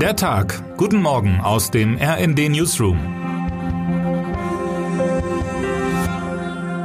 [0.00, 0.76] Der Tag.
[0.76, 2.98] Guten Morgen aus dem RND Newsroom.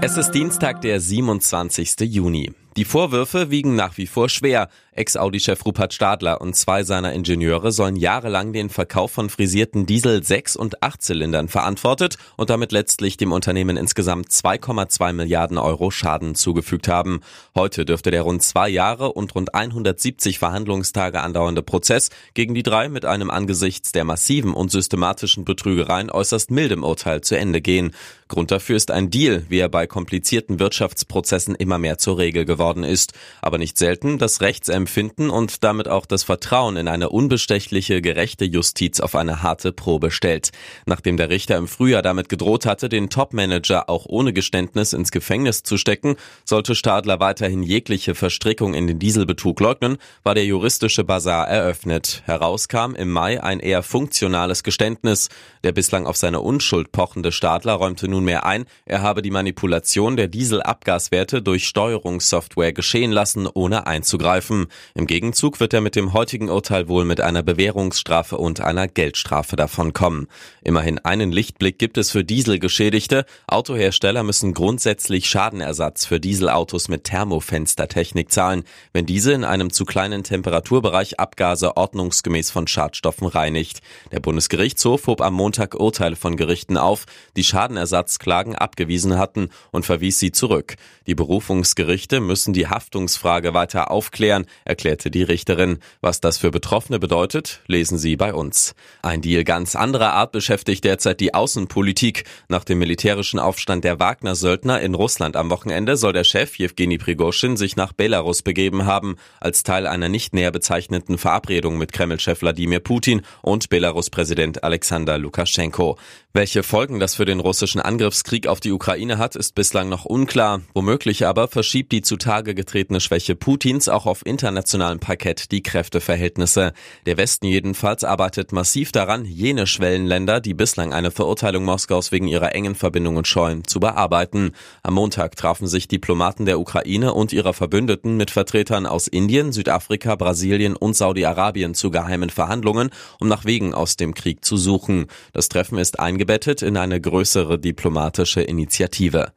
[0.00, 2.02] Es ist Dienstag, der 27.
[2.02, 2.52] Juni.
[2.76, 4.68] Die Vorwürfe wiegen nach wie vor schwer.
[4.92, 10.54] Ex-Audi-Chef Rupert Stadler und zwei seiner Ingenieure sollen jahrelang den Verkauf von frisierten Diesel 6
[10.54, 16.86] und 8 Zylindern verantwortet und damit letztlich dem Unternehmen insgesamt 2,2 Milliarden Euro Schaden zugefügt
[16.86, 17.20] haben.
[17.56, 22.88] Heute dürfte der rund zwei Jahre und rund 170 Verhandlungstage andauernde Prozess gegen die drei
[22.88, 27.92] mit einem angesichts der massiven und systematischen Betrügereien äußerst mildem Urteil zu Ende gehen.
[28.28, 32.59] Grund dafür ist ein Deal, wie er bei komplizierten Wirtschaftsprozessen immer mehr zur Regel geworden
[32.84, 33.12] ist.
[33.42, 39.00] Aber nicht selten das Rechtsempfinden und damit auch das Vertrauen in eine unbestechliche, gerechte Justiz
[39.00, 40.50] auf eine harte Probe stellt.
[40.86, 45.64] Nachdem der Richter im Frühjahr damit gedroht hatte, den Topmanager auch ohne Geständnis ins Gefängnis
[45.64, 51.48] zu stecken, sollte Stadler weiterhin jegliche Verstrickung in den Dieselbetrug leugnen, war der juristische Bazar
[51.48, 52.22] eröffnet.
[52.26, 55.30] Herauskam im Mai ein eher funktionales Geständnis.
[55.64, 60.16] Der bislang auf seine Unschuld pochende Stadler räumte nun nunmehr ein, er habe die Manipulation
[60.16, 64.66] der Dieselabgaswerte durch Steuerungssoftware geschehen lassen, ohne einzugreifen.
[64.94, 69.56] Im Gegenzug wird er mit dem heutigen Urteil wohl mit einer Bewährungsstrafe und einer Geldstrafe
[69.56, 70.26] davonkommen.
[70.62, 73.24] Immerhin einen Lichtblick gibt es für Dieselgeschädigte.
[73.46, 80.24] Autohersteller müssen grundsätzlich Schadenersatz für Dieselautos mit Thermofenstertechnik zahlen, wenn diese in einem zu kleinen
[80.24, 83.80] Temperaturbereich Abgase ordnungsgemäß von Schadstoffen reinigt.
[84.12, 89.84] Der Bundesgerichtshof hob am Montag Urteile von Gerichten auf, die Schadenersatz Ersatzklagen abgewiesen hatten und
[89.84, 90.76] verwies sie zurück.
[91.06, 95.78] Die Berufungsgerichte müssen die Haftungsfrage weiter aufklären, erklärte die Richterin.
[96.00, 98.74] Was das für Betroffene bedeutet, lesen Sie bei uns.
[99.02, 102.24] Ein Deal ganz anderer Art beschäftigt derzeit die Außenpolitik.
[102.48, 107.56] Nach dem militärischen Aufstand der Wagner-Söldner in Russland am Wochenende soll der Chef Jewgeni Prigoschin
[107.56, 112.80] sich nach Belarus begeben haben, als Teil einer nicht näher bezeichneten Verabredung mit Kreml-Chef Wladimir
[112.80, 115.98] Putin und Belarus-Präsident Alexander Lukaschenko.
[116.32, 120.60] Welche Folgen das für den russischen Angriffskrieg auf die Ukraine hat, ist bislang noch unklar.
[120.74, 126.72] Womöglich aber verschiebt die zutage getretene Schwäche Putins auch auf internationalem Parkett die Kräfteverhältnisse.
[127.04, 132.54] Der Westen jedenfalls arbeitet massiv daran, jene Schwellenländer, die bislang eine Verurteilung Moskaus wegen ihrer
[132.54, 134.52] engen Verbindungen scheuen, zu bearbeiten.
[134.84, 140.14] Am Montag trafen sich Diplomaten der Ukraine und ihrer Verbündeten mit Vertretern aus Indien, Südafrika,
[140.14, 145.06] Brasilien und Saudi-Arabien zu geheimen Verhandlungen, um nach Wegen aus dem Krieg zu suchen.
[145.32, 149.32] Das Treffen ist eingebettet in eine größere diplomatische Initiative.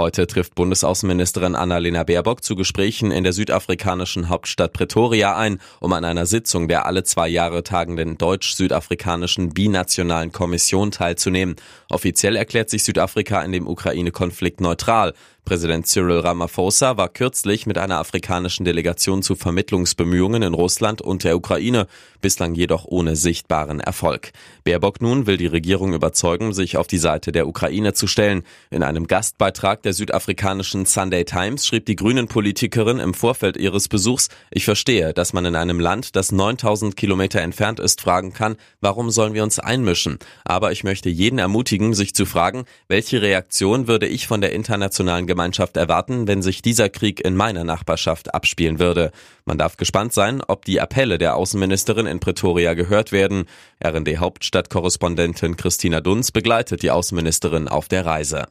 [0.00, 6.04] Heute trifft Bundesaußenministerin Annalena Baerbock zu Gesprächen in der südafrikanischen Hauptstadt Pretoria ein, um an
[6.04, 11.56] einer Sitzung der alle zwei Jahre tagenden deutsch-südafrikanischen binationalen Kommission teilzunehmen.
[11.90, 15.14] Offiziell erklärt sich Südafrika in dem Ukraine-Konflikt neutral.
[15.48, 21.38] Präsident Cyril Ramaphosa war kürzlich mit einer afrikanischen Delegation zu Vermittlungsbemühungen in Russland und der
[21.38, 21.86] Ukraine,
[22.20, 24.32] bislang jedoch ohne sichtbaren Erfolg.
[24.64, 28.42] Baerbock nun will die Regierung überzeugen, sich auf die Seite der Ukraine zu stellen.
[28.70, 34.66] In einem Gastbeitrag der südafrikanischen Sunday Times schrieb die Grünen-Politikerin im Vorfeld ihres Besuchs, ich
[34.66, 39.32] verstehe, dass man in einem Land, das 9000 Kilometer entfernt ist, fragen kann, warum sollen
[39.32, 40.18] wir uns einmischen?
[40.44, 45.26] Aber ich möchte jeden ermutigen, sich zu fragen, welche Reaktion würde ich von der internationalen
[45.26, 49.10] Gemeinschaft erwarten, wenn sich dieser Krieg in meiner Nachbarschaft abspielen würde.
[49.46, 53.46] Man darf gespannt sein, ob die Appelle der Außenministerin in Pretoria gehört werden.
[53.82, 58.48] RND-Hauptstadtkorrespondentin Christina Dunz begleitet die Außenministerin auf der Reise.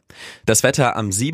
[0.47, 1.26] Das Wetter am Siebenschläfertag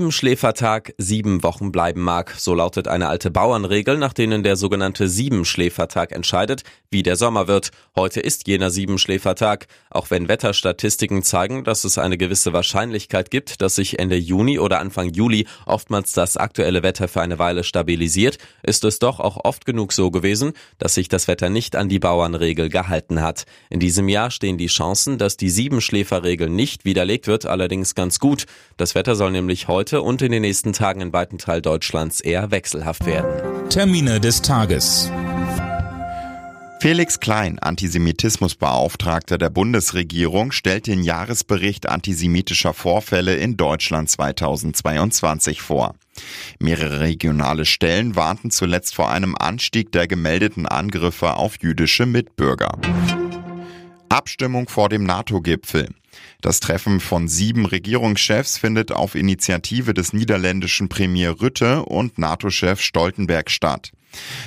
[0.98, 2.34] sieben Wochen bleiben mag.
[2.38, 7.70] So lautet eine alte Bauernregel, nach denen der sogenannte Siebenschläfertag entscheidet, wie der Sommer wird.
[7.96, 9.68] Heute ist jener Siebenschläfertag.
[9.92, 14.80] Auch wenn Wetterstatistiken zeigen, dass es eine gewisse Wahrscheinlichkeit gibt, dass sich Ende Juni oder
[14.80, 19.66] Anfang Juli oftmals das aktuelle Wetter für eine Weile stabilisiert, ist es doch auch oft
[19.66, 23.46] genug so gewesen, dass sich das Wetter nicht an die Bauernregel gehalten hat.
[23.70, 28.46] In diesem Jahr stehen die Chancen, dass die Siebenschläferregel nicht widerlegt wird, allerdings ganz gut.
[28.78, 32.52] Das Wetter soll nämlich heute und in den nächsten Tagen in weiten Teil Deutschlands eher
[32.52, 33.70] wechselhaft werden.
[33.70, 35.10] Termine des Tages.
[36.80, 45.96] Felix Klein, Antisemitismusbeauftragter der Bundesregierung, stellt den Jahresbericht antisemitischer Vorfälle in Deutschland 2022 vor.
[46.60, 52.78] Mehrere regionale Stellen warnten zuletzt vor einem Anstieg der gemeldeten Angriffe auf jüdische Mitbürger.
[54.10, 55.90] Abstimmung vor dem NATO-Gipfel.
[56.42, 63.50] Das Treffen von sieben Regierungschefs findet auf Initiative des niederländischen Premier Rütte und NATO-Chef Stoltenberg
[63.50, 63.92] statt.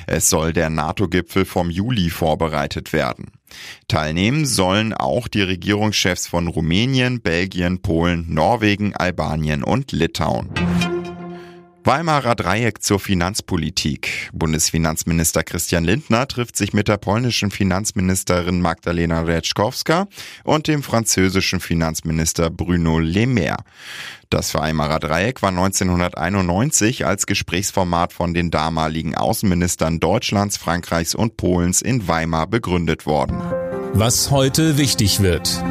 [0.07, 3.33] Es soll der NATO-Gipfel vom Juli vorbereitet werden.
[3.89, 10.51] Teilnehmen sollen auch die Regierungschefs von Rumänien, Belgien, Polen, Norwegen, Albanien und Litauen.
[11.87, 14.31] Weimarer Dreieck zur Finanzpolitik.
[14.33, 20.09] Bundesfinanzminister Christian Lindner trifft sich mit der polnischen Finanzministerin Magdalena Retschkowska
[20.43, 23.59] und dem französischen Finanzminister Bruno Le Maire.
[24.31, 31.83] Das Weimarer Dreieck war 1991 als Gesprächsformat von den damaligen Außenministern Deutschlands, Frankreichs und Polens
[31.83, 33.41] in Weimar begründet worden.
[33.93, 35.63] Was heute wichtig wird.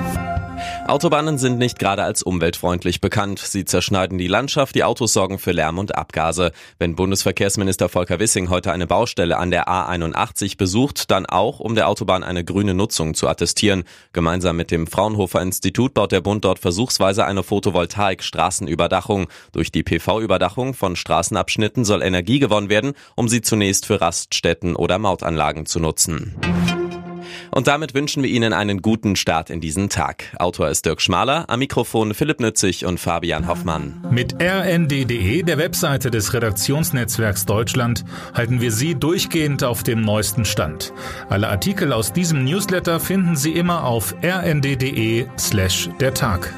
[0.87, 3.39] Autobahnen sind nicht gerade als umweltfreundlich bekannt.
[3.39, 6.51] Sie zerschneiden die Landschaft, die Autos sorgen für Lärm und Abgase.
[6.77, 11.89] Wenn Bundesverkehrsminister Volker Wissing heute eine Baustelle an der A81 besucht, dann auch, um der
[11.89, 13.83] Autobahn eine grüne Nutzung zu attestieren.
[14.13, 19.27] Gemeinsam mit dem Fraunhofer Institut baut der Bund dort versuchsweise eine Photovoltaik-Straßenüberdachung.
[19.53, 24.99] Durch die PV-Überdachung von Straßenabschnitten soll Energie gewonnen werden, um sie zunächst für Raststätten oder
[24.99, 26.35] Mautanlagen zu nutzen.
[27.51, 30.33] Und damit wünschen wir Ihnen einen guten Start in diesen Tag.
[30.37, 34.05] Autor ist Dirk Schmaler, am Mikrofon Philipp Nützig und Fabian Hoffmann.
[34.09, 40.93] Mit rnd.de, der Webseite des Redaktionsnetzwerks Deutschland, halten wir Sie durchgehend auf dem neuesten Stand.
[41.29, 46.53] Alle Artikel aus diesem Newsletter finden Sie immer auf rnd.de slash der Tag.